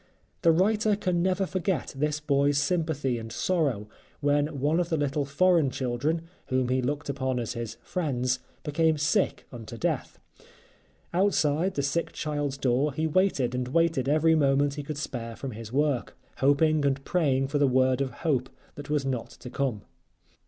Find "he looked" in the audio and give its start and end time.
6.69-7.07